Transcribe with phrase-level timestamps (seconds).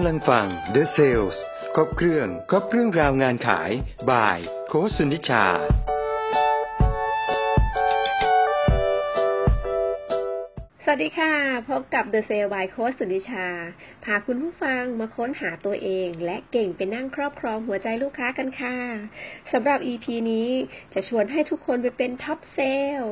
[0.00, 1.38] กำลังฟัง The Sales
[1.74, 3.70] ครบเครื่อง ครบเครื่องราวงานขาย
[4.10, 5.44] บ่าย โคสุนิชา
[10.84, 11.32] สวัสดีค่ะ
[11.70, 13.46] พบกับ The Sale by Coach สุนิชา
[14.04, 18.76] พาคุณผู้ฟังมาค้นหาตัวเอง และเก่งเป็นนั่งครอบครองหัวใจลูกค้ากันค่ะ
[19.52, 20.50] สำหรับ EP นี้
[20.94, 22.58] จะชวนให้ทุกคนไปเป็นท็อปเซ
[23.00, 23.02] ล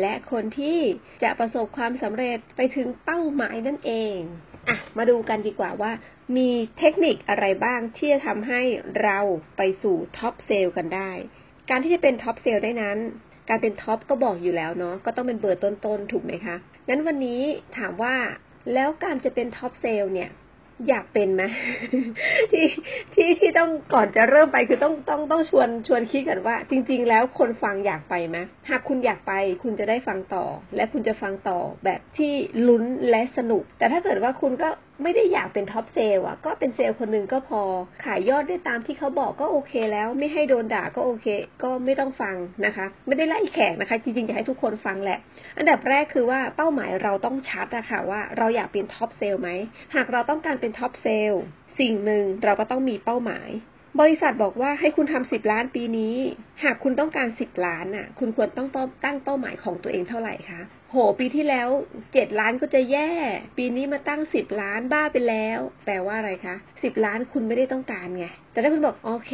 [0.00, 0.78] และคนที่
[1.22, 4.16] จะประสบความสำเร็จไปถึงเป้าหมายนั่นเอง
[4.68, 5.92] อะมาดูกันดีกว่าว่า
[6.36, 8.60] มีเทคนิคอะไรบ้างที่จะทำให้
[9.02, 9.18] เรา
[9.56, 11.10] ไปสู่ top sale กันได้
[11.70, 12.98] การที่จะเป็น top sale ได้นั้น
[13.48, 16.56] การเป็น top ก็บอกอยู่แล้วเนาะ ก็ต้องเป็นเบอร์ต้นๆ ถูกไหมคะ
[16.88, 17.42] งั้นวันนี้
[17.76, 18.14] ถามว่า
[18.74, 20.30] แล้วการจะเป็น top sale เนี่ย
[20.88, 21.42] อยากเป็นไหม
[22.52, 22.66] ที่
[23.14, 28.38] ที่ที่ต้องก่อนจะเริ่มไปคือต้องต้องต้องชวนชวนคิดกันว่า จริง ๆ แล้วคนฟังอยากไปไหม
[28.70, 30.44] หากคุณอยากไปคุณจะได้ฟังต่อ
[30.76, 32.32] และคุณจะฟังต่อแบบที่
[32.68, 34.68] ลุ้นและสนุก แต่ถ้าเกิดว่าคุณก็
[35.02, 37.62] ไม่ได้อยากเป็น top sale อะ ก็เป็นเซลล์คนหนึ่งก็พอ
[38.04, 41.26] ขายยอดได้ตามที่เขาบอกก็โอเคแล้ว ไม่ให้โดนด่าก็โอเค
[41.62, 42.36] ก็ไม่ต้องฟัง
[42.66, 45.18] นะคะ ไม่ได้ไล่แขกนะคะ จริงๆอยากให้ทุกคนฟังแหละ
[45.58, 49.48] อันดับแรกคือว่าเป้าหมายเราต้องชัดอะค่ะว่าเราอยากเป็น top sale ไหม
[49.94, 51.42] หากเราต้องการเป็น top sale
[51.78, 53.48] สิ่งหนึ่งเราก็ต้องมีเป้าหมาย
[54.00, 56.16] บริษัทบอกว่าให้คุณทำสิบล้านปีนี้
[56.62, 58.68] หากคุณต้องการสิบล้านน่ะ คุณควรต้อง
[59.04, 61.68] ตั้งเป้าหมายของตัวเองเท่าไหร่คะ โห ปีที่แล้ว
[62.12, 63.10] เจ็ดล้านก็จะแย่
[63.58, 69.32] ปีนี้มาตั้งสิบล้านบ้าไปแล้ว แปลว่าอะไรคะสิบล้านคุณไม่ได้ต้องการไง แต่ถ้าคุณบอกโอเค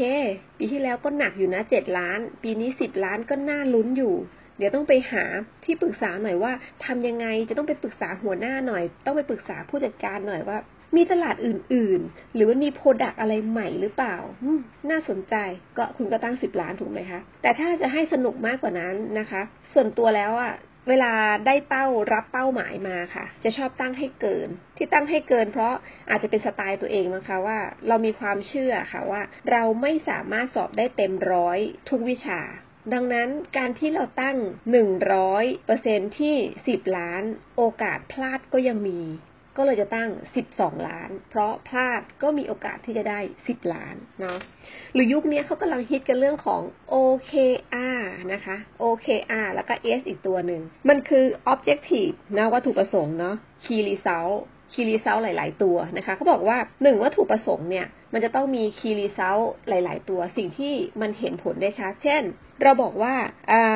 [0.59, 4.15] ปีที่แล้วก็หนักอยู่นะเจ็ดล้าน ปีนี้สิบล้านก็น่าลุ้นอยู่
[4.59, 5.25] เดี๋ยวต้องไปหา
[5.65, 6.53] ที่ปรึกษาหน่อยว่า
[6.85, 10.59] ทำยังไงจะต้องไปปรึกษาหัวหน้าหน่อย ต้องไปปรึกษาผู้จัดการหน่อยว่า
[10.97, 14.17] มีตลาดอื่นๆ หรือว่ามีโปรดักอะไรใหม่หรือเปล่า
[14.91, 15.35] น่าสนใจ
[15.77, 20.55] ก็คุณก็ตั้งสิบล้านถูกไหมคะ แต่ถ้าจะให้สนุกมากกว่านั้นนะคะ ส่วนตัวแล้วอะ
[20.89, 21.13] เวลา
[21.47, 25.75] ได้เป้ารับเป้าหมายมาค่ะ จะชอบตั้งให้เกิน ที่ตั้งให้เกิน เพราะ
[26.11, 27.59] อาจจะเป็นสไตล์ตัวเองมั้งคะว่า
[27.89, 31.59] เรามีความเชื่อค่ะว่า เราไม่สามารถสอบได้เต็มร้อย
[31.89, 32.41] ทุกวิชา
[32.93, 34.37] ดังนั้นการที่เราตั้ง
[34.71, 36.37] หนึ่งร้อยเปอร์เซ็นที่
[36.69, 37.23] สิบล้าน
[37.57, 39.01] โอกาสพลาดก็ยังมี
[39.59, 40.11] ก็เลยจะตั้ง
[40.49, 44.39] 12 ล้าน เพราะพลาดก็มีโอกาสที่จะได้ 10 ล้านเนาะ
[44.95, 46.63] หรือยุคนี้เขากำลังฮิตกันเรื่องของ
[46.95, 48.01] OKR
[48.33, 54.37] นะคะ OKR แล้วก็ S อีกตัวหนึ่ง มันคือ Objective นะวัตถุประสงค์เนาะ Key Result
[54.73, 62.23] คีรีเซลหลาย ๆ ตัวนะคะเขาบอกว่าหนึ่งวัตถุประสงค์เนี่ย มันจะต้องมีคีรีเซลหลาย ๆ ตัว สิ่งที่มันเห็นผลได้ชัด เช่น
[62.63, 63.15] เราบอกว่า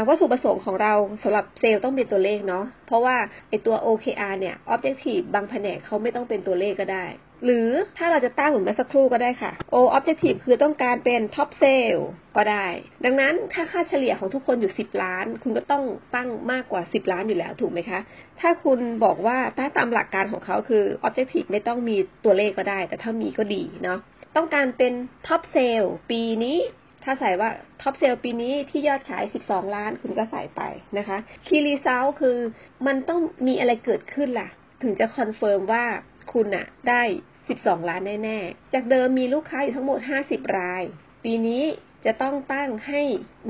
[0.08, 3.16] วัตถุประสงค์ของเราสำหรับเซลล์ต้องเป็นตัวเลขเนาะเพราะว่า
[3.48, 7.06] ไอตัว OKR เนี่ย Objective บางแผนกเขาไม่ต้องเป็นตัวเลขก็ได้
[7.44, 12.02] หรือถ้าเราจะตั้งเหมือนเมื่อสักครู่ก็ได้ค่ะ O objective คือต้องการเป็น top sale
[12.36, 12.66] ก็ได้
[13.04, 15.84] ดังนั้นถ้าค่าเฉลี่ยของทุกคนอยู่ 10 ล้าน คุณก็ต้อง
[16.14, 18.00] ตั้งมากกว่า 10 ล้านอยู่แล้วถูกไหมคะ
[18.40, 23.98] ถ้าคุณบอกว่าถ้าตามหลักการของเขาคือ objective ไม่ต้องมีตัวเลขก็ได้ แต่ถ้ามีก็ดีเนาะ
[24.36, 24.92] ต้องการเป็น
[25.28, 26.58] top sale ปีนี้
[27.04, 30.62] ถ้าใส่ว่าท็อปเซลปีนี้ที่ยอดขาย 12 ล้านคุณก็ใส่ไป
[30.98, 32.38] นะคะ key result คือ
[32.86, 34.48] มันต้องมีอะไรเกิดขึ้นล่ะ
[34.82, 35.84] ถึงจะ confirm ว่า
[36.32, 37.02] คุณอะได้
[37.46, 39.98] 12 ล้านแน่ ๆ จากเดิมมีลูกค้าอยู่ทั้งหมด
[40.28, 40.82] 50 ราย
[41.24, 41.62] ปีนี้
[42.06, 43.02] จะต้องตั้งให้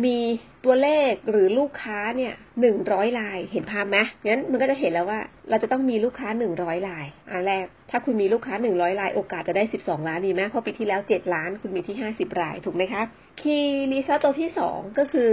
[0.05, 0.19] มี
[0.65, 2.35] ตัวเลขหรือลูกค้าเนี่ย
[2.77, 5.21] 100รายเห็นภาพไหมงั้นมันก็จะเห็นแล้วว่า
[5.51, 13.03] เราจะต้องมีลูกค้า100รายอันแรก ถ้าคุณมีลูกค้า100ราย โอกาสจะได้12ล้านดีไหมเพราะปีที่แล้ว7ล้านคุณมีที่50รายถูกไหมคะ
[13.41, 15.33] คีย์รีซลตัวที่2ก็คือ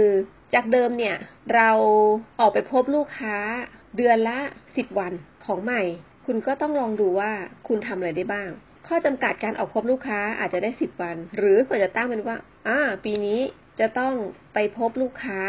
[0.54, 1.16] จากเดิมเนี่ย
[1.54, 1.70] เรา
[2.40, 3.36] ออกไปพบลูกค้า
[3.96, 4.38] เดือนละ
[4.70, 5.12] 10วัน
[5.44, 5.82] ของใหม่
[6.26, 7.32] คุณก็ต้องลองดูว่า
[7.68, 8.50] คุณทำอะไรได้บ้าง
[8.86, 12.36] ข้อจำกัดการออกพบลูกค้าอาจจะได้สิบวัน หรือควรจะตั้งเป็นว่า
[12.68, 13.40] อ่าปีนี้
[13.80, 14.14] จะต้อง
[14.54, 15.40] ไปพบลูกค้า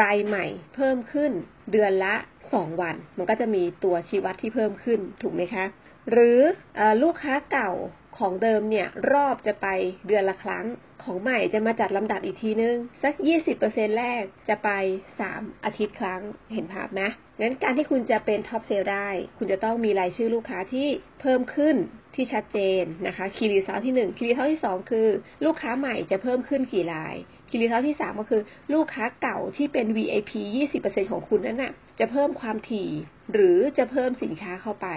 [0.00, 1.32] รายใหม่เพิ่มขึ้น
[1.72, 2.14] เดือนละ
[2.52, 5.64] สองวัน มันก็จะมีตัวชี้วัดที่เพิ่มขึ้นถูกไหมคะ
[6.10, 6.40] หรือ
[6.78, 7.70] อลูกค้าเก่า
[8.18, 9.66] ของเดิมเนี่ยรอบจะไป
[10.06, 10.66] เดือนละครั้ง
[11.04, 13.14] ของใหม่จะมาจัดลำดับอีกทีนึง สัก
[13.56, 14.70] 20%แรกจะไป
[15.18, 16.20] 3 อาทิตย์ครั้ง
[16.54, 17.02] เห็นภาพไหม
[17.40, 20.88] งั้นการที่คุณจะเป็น top sale ได้ คุณจะต้องมีรายชื่อลูกค้าที่
[21.20, 21.76] เพิ่มขึ้น
[22.14, 25.08] ที่ชัดเจนนะคะ key result ที่1 key result ที่ 2 คือ
[25.44, 27.14] ลูกค้าใหม่จะเพิ่มขึ้นกี่ราย
[27.50, 28.42] key result ที่ 3 ก็คือ
[28.74, 30.32] ลูกค้าเก่าที่เป็น VIP
[30.72, 32.88] 20%ของคุณนั้นน่ะจะเพิ่มความถี่
[33.32, 34.88] หรือจะเพิ่มสินค้าเข้าไป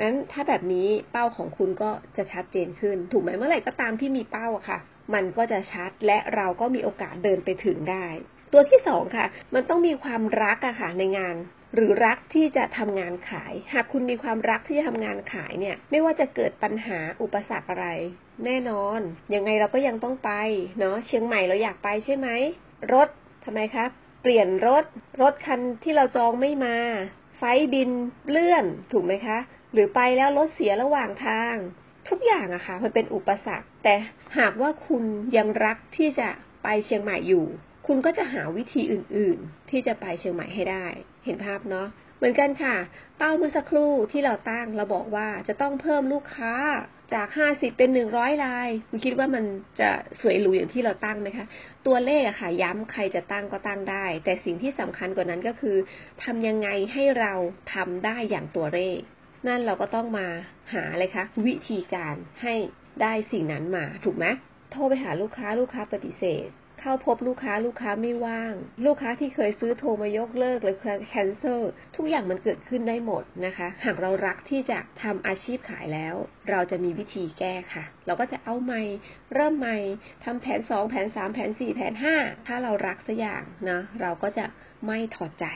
[0.00, 4.78] นั้นถ้าแบบนี้เป้าของคุณก็จะชัดเจนขึ้น ถูกไหมเมื่อไหร่ก็ตามที่มีเป้าอะค่ะ
[5.14, 8.06] มันก็จะชัดและเราก็มีโอกาสเดินไปถึงได้
[8.52, 11.36] ตัวที่สองค่ะ มันต้องมีความรักอะค่ะในงาน
[11.74, 17.86] หรือรักที่จะทำงานขาย หากคุณมีความรักที่จะทำงานขายเนี่ย ไม่ว่าจะเกิดปัญหาอุปสรรคอะไร
[18.44, 19.00] แน่นอน
[19.34, 20.32] ยังไงเราก็ยังต้องไป
[20.78, 22.28] เนาะ เชียงใหม่เราอยากไปใช่ไหม
[22.92, 23.08] รถ
[23.44, 23.90] ทำไมครับ
[24.22, 24.84] เปลี่ยนรถ
[25.22, 26.76] รถคันที่เราจองไม่มา
[27.38, 27.42] ไฟ
[27.74, 27.90] บิน
[28.30, 29.38] เลื่อน ถูกไหมคะ
[29.72, 31.54] หรือไปแล้วรถเสียระหว่างทาง
[32.08, 33.94] ทุกอย่างอะค่ะ มันเป็นอุปสรรค แต่
[34.38, 35.04] หากว่าคุณ
[35.36, 36.28] ยังรักที่จะ
[36.62, 37.46] ไปเชียงใหม่อยู่
[37.86, 40.86] คุณก็จะหาวิธีอื่นๆ ที่จะไปเชียงใหม่ให้ได้
[41.24, 41.88] เห็นภาพเนาะ
[42.18, 42.76] เหมือนกันค่ะ
[43.18, 46.52] เป้าเมื่อสักครู่ที่เราตั้งเราบอกว่าจะต้องเพิ่มลูกค้า
[47.14, 49.44] จาก 50 เป็น 100 ราย คุณคิดว่ามัน
[49.80, 49.90] จะ
[50.20, 51.46] สวยหรูอย่างที่เราตั้งไหมคะ
[51.86, 55.76] ตัวเลขอะค่ะ ย้ำใครจะตั้งก็ตั้งได้ แต่สิ่งที่สำคัญกว่านั้นก็คือ
[56.24, 57.32] ทำยังไงให้เรา
[57.74, 58.98] ทำได้อย่างตัวเลข
[59.46, 60.26] นั่นเราก็ต้องมา
[60.74, 62.54] หาเลยคะวิธีการให้
[63.02, 64.26] ได้สิ่งนั้นมาถูกไหม
[64.72, 66.48] โทรไปหาลูกค้าลูกค้าปฏิเสธ
[66.80, 68.54] เข้าพบลูกค้าลูกค้าไม่ว่าง
[68.84, 70.76] ลูกค้าที่เคยซื้อโทรมายกเลิกหรือ
[71.08, 71.60] แคนเซิล
[71.96, 76.14] ทุกอย่างมันเกิดขึ้นได้หมดนะคะ หากเรารักที่จะทำอาชีพขายแล้ว
[76.50, 78.82] เราจะมีวิธีแก้ค่ะ เราก็จะเอาใหม่
[79.34, 79.78] เริ่มใหม่
[80.24, 84.46] ทำแผนสองแผนสามแผนสี่แผนห้าถ้าเรารักสักอย่างนะเราก็จะ
[84.86, 85.46] ไม่ถอดใจ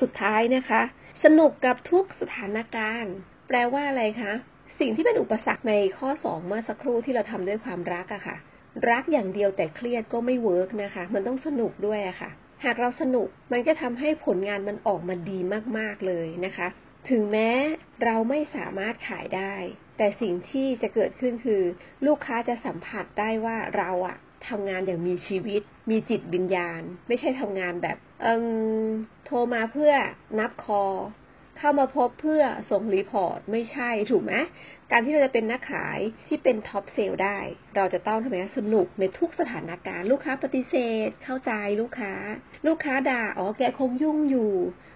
[0.00, 0.82] สุดท้ายนะคะ
[1.24, 3.14] สนุกกับทุกสถานการณ์
[3.48, 4.32] แปลว่าอะไรคะ
[4.78, 8.36] สิ่งที่เป็นอุปสรรคในข้อสองเมื่อสักครู่ที่เราทำด้วยความรักอะค่ะ
[8.90, 12.30] รักอย่างเดียวแต่เครียดก็ไม่เวิร์กนะคะ มันต้องสนุกด้วยอะคะ่ะ
[12.64, 15.38] หากเราสนุกมันก็ทำให้ผลงานมันออกมาดี
[15.78, 16.66] มากๆเลยนะคะ
[17.10, 17.50] ถึงแม้
[18.04, 19.54] เราไม่สามารถขายได้
[19.98, 21.62] แต่สิ่งที่จะเกิดขึ้นคือ
[22.06, 24.16] ลูกค้าจะสัมผัสได้ว่าเราอะ
[24.48, 28.46] ทำงานอย่างมีชีวิต มีจิตวิญญาณ ไม่ใช่ทำงานแบบเออ
[29.24, 29.92] โทรมาเพื่อ
[30.38, 30.84] นับ call
[31.58, 34.34] เข้ามาพบเพื่อส่ง report ไม่ใช่ถูกไหม
[34.90, 35.98] การที่เราจะเป็นนักขาย
[36.28, 37.38] ที่เป็น top sale ได้
[37.76, 40.74] เราจะต้องทำไมสนุกในทุกสถานการณ์ ลูกค้าปฏิเส
[41.06, 42.14] ธ เข้าใจลูกค้า
[42.66, 44.52] ลูกค้าด่าอ๋อแกคงยุ่งอยู่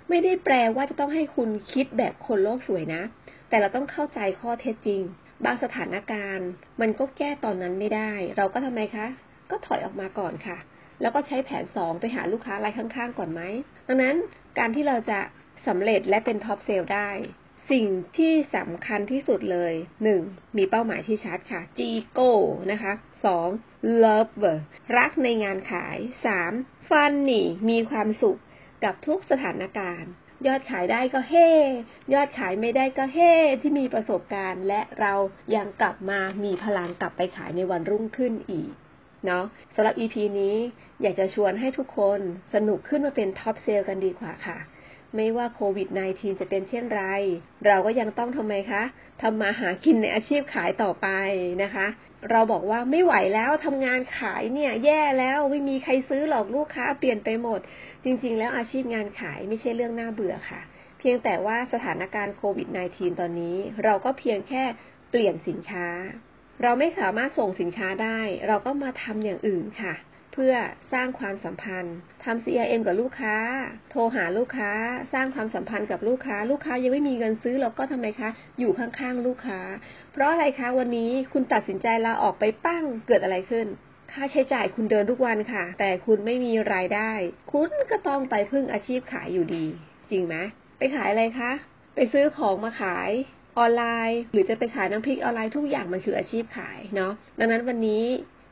[0.09, 3.03] ไม่ได้แปลว่าจะต้องให้คุณคิดแบบคนโลกสวยนะ
[3.49, 5.03] แต่เราต้องเข้าใจข้อเท็จจริง
[5.45, 6.49] บางสถานการณ์
[6.81, 9.07] มันก็แก้ตอนนั้นไม่ได้ เราก็ทำไมคะ
[9.51, 10.59] ก็ถอยออกมาก่อนค่ะ
[11.01, 13.41] แล้วก็ใช้แผนสองไปหาลูกค้ารายข้างๆ ก่อนไหม
[13.89, 14.17] ดังนั้น
[14.59, 15.21] การที่เราจะ
[15.67, 17.11] สำเร็จและเป็น top sale ได้
[17.71, 17.87] สิ่ง
[18.19, 19.73] ที่สำคัญที่สุดเลย
[20.15, 20.57] 1.
[20.57, 21.81] มีเป้าหมายที่ชัดค่ะ G
[22.19, 22.31] go
[22.73, 22.93] นะคะ
[23.47, 24.03] 2.
[24.03, 24.33] love
[24.97, 25.97] รักในงานขาย
[26.45, 26.89] 3.
[26.89, 28.39] funny มีความสุข
[28.85, 30.11] กับทุกสถานการณ์
[30.47, 31.51] ยอดขายได้ก็เฮ่
[32.15, 35.15] ยอดขายไม่ได้ก็เฮ่ที่มีประสบการณ์ และเรา
[35.57, 38.71] ยังกลับมามีพลังกลับไปขายในวันรุ่งขึ้นอีก
[39.27, 39.45] เนาะ
[39.75, 40.57] สำหรับ EP นี้
[41.03, 42.21] อยากจะชวนให้ทุกคน
[42.55, 44.59] สนุกขึ้นมาเป็นท็อปเซลล์กันดีกว่าค่ะ
[45.17, 47.03] ไม่ว่าโควิด -19 จะเป็นเช่นไร
[47.67, 48.83] เราก็ยังต้องทำไมคะ
[49.23, 51.09] ทำมาหากินในอาชีพขายต่อไป
[51.63, 51.87] นะคะ
[52.31, 57.61] เราบอกว่าไม่ไหวแล้วทำงานขายเนี่ย แย่แล้วไม่มีใครซื้อหรอกลูกค้าเปลี่ยนไปหมด
[58.05, 60.61] จริง ๆ แล้วอาชีพงานขายไม่ใช่เรื่องน่าเบื่อค่ะ
[60.99, 64.65] เพียงแต่ว่าสถานการณ์โควิด -19 ตอนนี้ เราก็เพียงแค่
[65.11, 65.89] เปลี่ยนสินค้า
[66.63, 69.95] เราไม่สามารถส่งสินค้าได้ เราก็มาทำอย่างอื่นค่ะ
[70.33, 70.55] เพื่อ
[70.93, 73.37] สร้างความสัมพันธ์ทำ CRM กับลูกค้า
[73.91, 74.71] โทรหาลูกค้า
[75.13, 79.61] สร้างความสัมพันธ์กับลูกค้า ลูกค้ายังไม่มีเงินซื้อเราก็ทำไมคะ อยู่ข้างๆลูกค้า
[80.13, 83.67] เพราะอะไรคะวันนี้คุณตัดสินใจลาออกไปปั้งเกิดอะไรขึ้น
[84.13, 87.11] ค่าใช้จ่ายคุณเดินทุกวันค่ะ แต่คุณไม่มีรายได้
[87.53, 89.65] คุณก็ต้องไปพึ่งอาชีพขายอยู่ดี
[90.11, 90.35] จริงไหม
[90.79, 91.53] ไปขายอะไรคะ
[91.95, 93.11] ไปซื้อของมาขาย
[93.59, 98.05] ออนไลน์ หรือจะไปขายน้ำพริกออนไลน์ทุกอย่างมันคืออาชีพขายเนาะดังนั้นวันนี้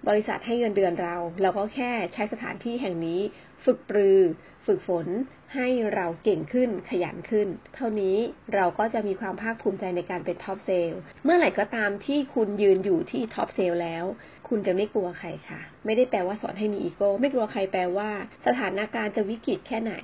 [0.08, 3.20] บริษัทให้เงินเดือนเรา เราก็แค่ใช้สถานที่แห่งนี้
[3.64, 4.20] ฝึกปรือ
[4.66, 5.06] ฝึกฝน
[5.54, 8.16] ให้เราเก่งขึ้นขยันขึ้น เท่านี้
[8.54, 14.04] เราก็จะมีความภาคภูมิใจในการเป็น top sales เมื่อไหร่ก็ตามที่คุณยืนอยู่ที่ top sales แล้ว
[14.48, 18.10] คุณจะไม่กลัวใครค่ะ ไม่ได้แปลว่าสอนให้มีอีโก้ไม่กลัวใครแปลว่า
[18.46, 19.94] สถานการณ์จะวิกฤตแค่ไหน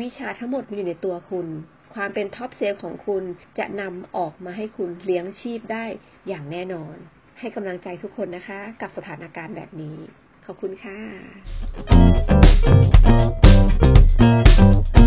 [0.00, 1.46] วิชาทั้งหมดมีอยู่ในตัวคุณ
[1.94, 3.24] ความเป็น top sales ของคุณ
[3.58, 5.84] จะนำออกมาให้คุณเลี้ยงชีพได้
[6.28, 6.96] อย่างแน่นอน
[7.38, 9.96] ให้กำลังใจทุกคนนะคะ กับสถานการณ์แบบนี้
[10.46, 14.99] ขอบคุณค่ะ